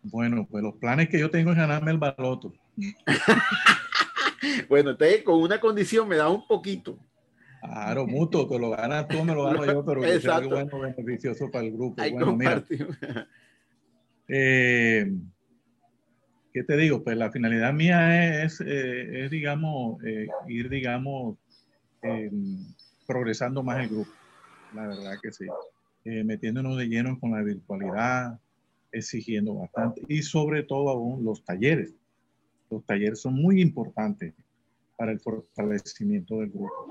[0.02, 2.54] Bueno, pues los planes que yo tengo es ganarme el baloto.
[4.68, 6.98] bueno, entonces con una condición me da un poquito.
[7.61, 10.80] Claro, mutuo, que lo ganas tú, me lo gano yo, pero que sea algo bueno,
[10.80, 12.02] beneficioso para el grupo.
[12.12, 12.64] bueno, mira,
[14.28, 15.12] eh,
[16.52, 17.02] ¿qué te digo?
[17.02, 21.37] Pues la finalidad mía es, eh, es digamos, eh, ir, digamos,
[22.02, 22.64] em,
[23.06, 24.11] progresando más el grupo.
[24.74, 25.46] La verdad que sí.
[26.04, 28.38] eh, metiéndonos de lleno con la virtualidad,
[28.92, 31.94] exigiendo bastante y sobre todo aún los talleres.
[32.70, 34.34] Los talleres son muy importantes
[34.96, 36.90] para el fortalecimiento del grupo.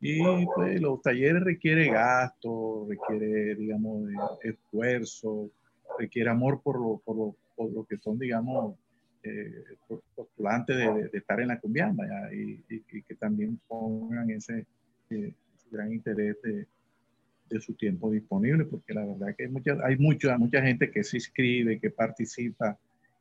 [0.00, 4.08] Y pues los talleres requiere gasto, requiere, digamos,
[4.42, 5.50] esfuerzo,
[5.98, 8.74] requiere amor por lo, por lo, por lo que son, digamos,
[9.22, 9.64] eh,
[10.14, 14.64] postulantes de, estar en la cumbiamba y, y, que también pongan ese,
[15.10, 15.34] eh,
[15.70, 16.66] gran interés de,
[17.50, 21.04] de, su tiempo disponible, porque la verdad que hay mucha, hay mucha, mucha gente que
[21.04, 22.78] se inscribe, que participa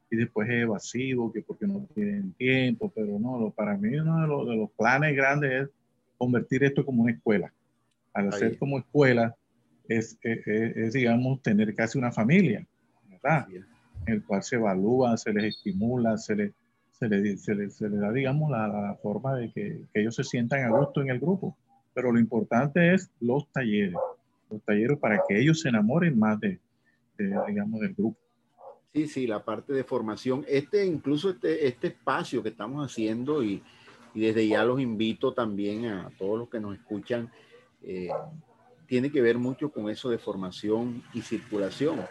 [0.09, 4.27] y después es evasivo, que porque no tienen tiempo, pero no, para mí uno de
[4.27, 5.69] los, de los planes grandes es
[6.17, 7.51] convertir esto como una escuela.
[8.13, 9.35] Al hacer como escuela
[9.89, 12.65] es, es, es, digamos, tener casi una familia,
[13.09, 13.45] ¿verdad?
[14.05, 16.53] En el cual se evalúa, se les estimula, se les,
[16.91, 20.15] se les, se les, se les da, digamos, la, la forma de que, que, ellos
[20.15, 21.57] se sientan a gusto en el grupo.
[21.93, 23.95] Pero lo importante es los talleres,
[24.49, 26.59] los talleres para que ellos se enamoren más de,
[27.17, 28.17] de digamos, del grupo.
[28.93, 30.43] Sí, sí, la parte de formación.
[30.47, 33.61] Este, incluso este, este espacio que estamos haciendo y,
[34.13, 37.29] y desde ya los invito también a todos los que nos escuchan,
[37.83, 38.09] eh,
[38.87, 42.01] tiene que ver mucho con eso de formación y circulación.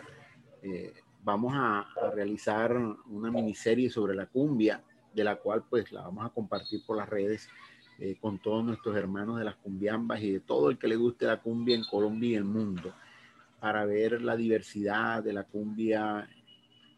[0.62, 0.92] Eh,
[1.28, 6.30] vamos a, realizar una miniserie sobre la cumbia, de la cual pues la vamos a
[6.30, 7.50] compartir por las redes
[7.98, 11.26] eh, con todos nuestros hermanos de las cumbiambas y de todo el que le guste
[11.26, 12.94] la cumbia en Colombia y el mundo,
[13.60, 16.26] para ver la diversidad de la cumbia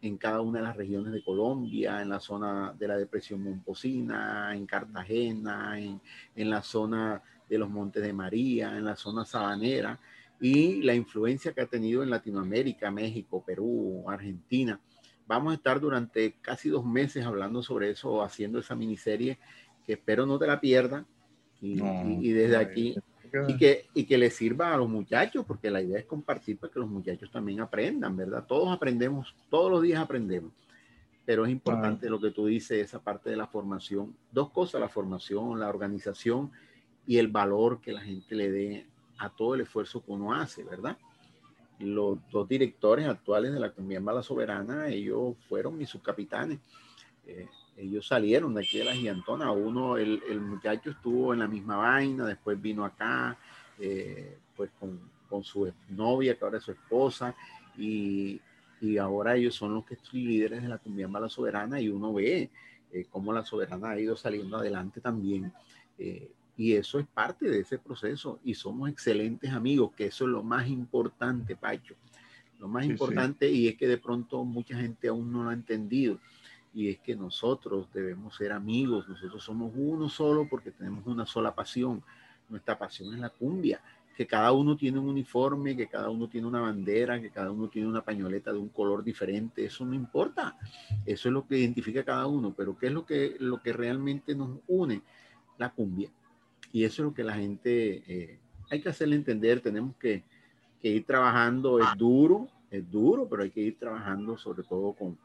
[0.01, 4.55] en cada una de las regiones de Colombia, en la zona de la depresión Momposina,
[4.55, 5.99] en Cartagena, en,
[6.35, 9.99] en, la zona de los Montes de María, en la zona sabanera,
[10.41, 14.81] y la influencia que ha tenido en Latinoamérica, México, Perú, Argentina.
[15.27, 19.39] Vamos a estar durante casi dos meses hablando sobre eso, haciendo esa miniserie
[19.85, 21.05] que espero no te la pierda.
[21.61, 22.95] Y, no, y, y desde aquí
[23.47, 26.73] y que, y que les sirva a los muchachos, porque la idea es compartir para
[26.73, 28.45] que los muchachos también aprendan, ¿verdad?
[28.45, 30.51] Todos aprendemos, todos los días aprendemos,
[31.25, 34.15] pero es importante lo que tú dices, esa parte de la formación.
[34.31, 36.51] Dos cosas, la formación, la organización
[37.05, 38.87] y el valor que la gente le dé
[39.21, 40.97] a todo el esfuerzo que uno hace, ¿verdad?
[41.79, 46.59] Los dos directores actuales de la Comunidad Mala Soberana, ellos fueron mis subcapitanes.
[47.27, 49.51] Eh, ellos salieron de aquí de la gigantona.
[49.51, 53.37] Uno, el, muchacho estuvo en la misma vaina, después vino acá,
[53.79, 57.35] eh, pues con, con, su novia, que ahora es su esposa,
[57.77, 58.41] y,
[58.81, 62.13] y, ahora ellos son los que son líderes de la Cumbiamba La Soberana, y uno
[62.13, 62.49] ve
[62.91, 65.53] eh, cómo la Soberana ha ido saliendo adelante también.
[65.97, 70.29] Eh, y eso es parte de ese proceso, y somos excelentes amigos, que eso es
[70.29, 71.95] lo más importante, Pacho.
[72.59, 73.61] Lo más sí, importante, sí.
[73.61, 76.19] y es que de pronto mucha gente aún no lo ha entendido
[76.73, 81.55] y es que nosotros debemos ser amigos, nosotros somos uno solo porque tenemos una sola
[81.55, 82.03] pasión,
[82.47, 83.81] nuestra pasión es la cumbia,
[84.15, 87.69] que cada uno tiene un uniforme, que cada uno tiene una bandera, que cada uno
[87.69, 90.55] tiene una pañoleta de un color diferente, eso no importa,
[91.07, 93.73] eso es lo que identifica a cada uno, pero ¿qué es lo que, lo que
[93.73, 95.01] realmente nos une?
[95.57, 96.11] La cumbia.
[96.71, 100.23] Y eso es lo que la gente, eh, hay que hacerle entender, tenemos que,
[100.81, 105.17] que ir trabajando, es duro, es duro, pero hay que ir trabajando sobre todo con,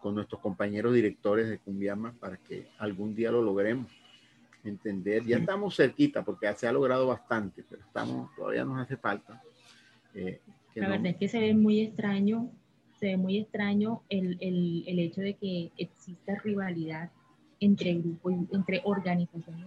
[0.00, 3.86] con nuestros compañeros directores de Cumbiama para que algún día lo logremos
[4.64, 5.24] entender.
[5.24, 9.40] Ya estamos cerquita porque se ha logrado bastante, pero estamos, todavía nos hace falta.
[10.14, 10.40] Eh,
[10.74, 10.90] La no...
[10.94, 12.50] verdad es que se ve muy extraño,
[12.98, 17.10] se ve muy extraño el, el, el hecho de que exista rivalidad
[17.60, 19.66] entre grupos, entre organizaciones.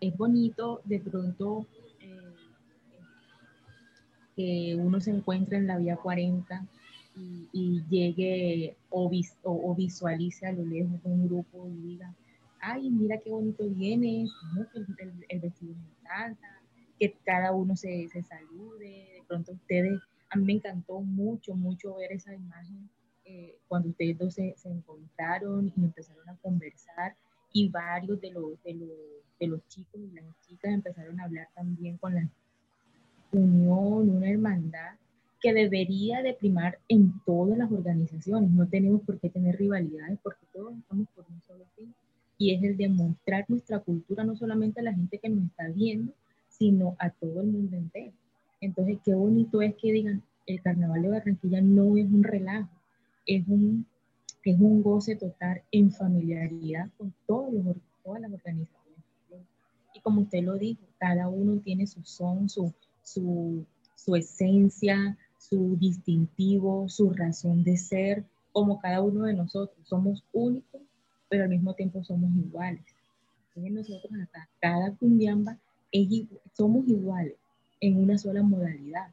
[0.00, 1.66] Es bonito de pronto
[2.00, 2.34] eh,
[4.34, 6.66] que uno se encuentre en la vía 40
[7.16, 12.14] y, y llegue o, vis, o, visualice a lo lejos un grupo y diga,
[12.60, 14.30] ay, mira qué bonito vienes,
[14.74, 16.60] el, el, el, vestido me encanta,
[16.98, 21.94] que cada uno se, se, salude, de pronto ustedes, a mí me encantó mucho, mucho
[21.96, 22.90] ver esa imagen
[23.24, 27.16] eh, cuando ustedes dos se, se, encontraron y empezaron a conversar
[27.52, 28.88] y varios de los, de, los,
[29.38, 32.28] de los chicos y las chicas empezaron a hablar también con la
[33.32, 34.94] unión, una hermandad
[35.40, 38.50] que debería de primar en todas las organizaciones.
[38.50, 41.94] No tenemos por qué tener rivalidades porque todos estamos por un solo fin.
[42.38, 46.12] Y es el demostrar nuestra cultura no solamente a la gente que nos está viendo,
[46.48, 48.12] sino a todo el mundo entero.
[48.60, 52.70] Entonces, qué bonito es que digan, el Carnaval de Barranquilla no es un relajo,
[53.26, 53.86] es un,
[54.44, 58.85] es un goce total en familiaridad con todos los, todas las organizaciones.
[60.06, 66.88] Como usted lo dijo, cada uno tiene su son, su, su, su esencia, su distintivo,
[66.88, 69.76] su razón de ser, como cada uno de nosotros.
[69.82, 70.80] Somos únicos,
[71.28, 72.84] pero al mismo tiempo somos iguales.
[73.56, 75.58] Nosotros acá, cada cumbiamba,
[75.90, 76.06] es,
[76.52, 77.34] somos iguales
[77.80, 79.08] en una sola modalidad,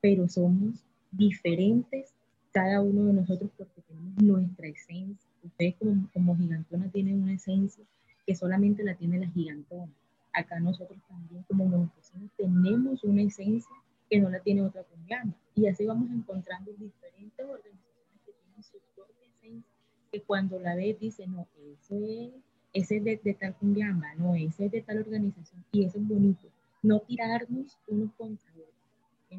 [0.00, 0.76] pero somos
[1.10, 2.14] diferentes
[2.52, 5.28] cada uno de nosotros porque tenemos nuestra esencia.
[5.42, 7.82] Ustedes como, como gigantona tienen una esencia
[8.24, 9.90] que solamente la tiene la gigantona.
[10.32, 13.74] Acá nosotros también como montesinos tenemos una esencia
[14.08, 15.36] que no la tiene otra cumbiamba.
[15.54, 19.70] Y así vamos encontrando diferentes organizaciones que tienen su propia esencia,
[20.10, 22.32] que cuando la ves dice, no, ese es,
[22.72, 25.64] ese es de, de tal cumbiamba, no, ese es de tal organización.
[25.72, 26.48] Y eso es bonito.
[26.82, 28.70] No tirarnos unos contra otros.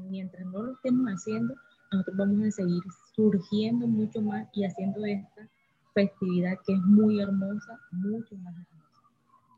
[0.09, 1.55] Mientras no lo estemos haciendo,
[1.91, 2.81] nosotros vamos a seguir
[3.13, 5.47] surgiendo mucho más y haciendo esta
[5.93, 8.70] festividad que es muy hermosa, mucho más hermosa.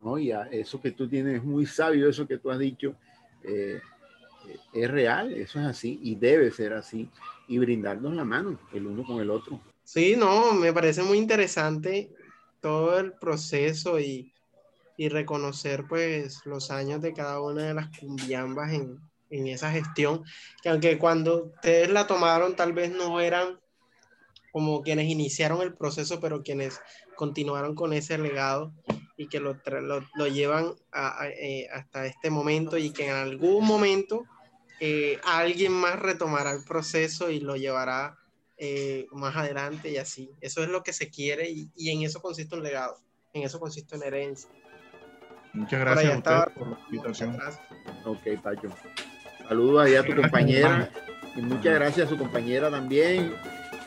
[0.03, 2.95] No, ya, eso que tú tienes es muy sabio, eso que tú has dicho,
[3.43, 3.79] eh,
[4.73, 7.09] es real, eso es así y debe ser así
[7.47, 9.59] y brindarnos la mano el uno con el otro.
[9.83, 12.11] Sí, no, me parece muy interesante
[12.61, 14.33] todo el proceso y,
[14.97, 18.99] y reconocer pues los años de cada una de las cumbiambas en,
[19.29, 20.23] en esa gestión,
[20.61, 23.59] que aunque cuando ustedes la tomaron tal vez no eran
[24.51, 26.79] como quienes iniciaron el proceso, pero quienes
[27.15, 28.71] continuaron con ese legado
[29.23, 33.13] y que lo, lo, lo llevan a, a, eh, hasta este momento y que en
[33.13, 34.25] algún momento
[34.79, 38.17] eh, alguien más retomará el proceso y lo llevará
[38.57, 40.29] eh, más adelante y así.
[40.41, 42.97] Eso es lo que se quiere y, y, en eso consiste un legado,
[43.33, 44.49] en eso consiste una herencia.
[45.53, 47.39] Muchas gracias a usted por la invitación.
[48.05, 48.67] Ok, Pacho.
[49.47, 50.91] Saludos ahí a tu compañera
[51.35, 53.33] y muchas gracias a su compañera también.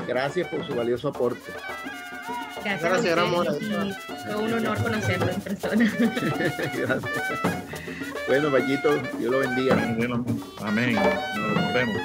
[0.07, 1.53] Gracias por su valioso aporte.
[2.65, 3.53] Gracias, gracias Mora.
[4.25, 5.93] Fue un honor conocerlo en persona.
[6.75, 7.03] gracias.
[8.27, 9.75] Bueno, Pachito, Dios lo bendiga.
[10.61, 10.97] Amén.
[10.97, 11.97] Nos vemos.